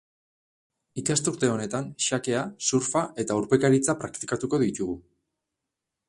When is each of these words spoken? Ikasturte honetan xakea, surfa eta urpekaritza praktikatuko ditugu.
Ikasturte 1.01 1.49
honetan 1.55 1.91
xakea, 2.05 2.41
surfa 2.69 3.03
eta 3.25 3.37
urpekaritza 3.41 3.95
praktikatuko 4.05 4.61
ditugu. 4.65 4.97